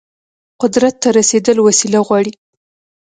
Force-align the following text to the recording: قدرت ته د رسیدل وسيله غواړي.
قدرت 0.61 0.95
ته 1.03 1.09
د 1.13 1.15
رسیدل 1.17 1.57
وسيله 1.61 1.99
غواړي. 2.07 2.33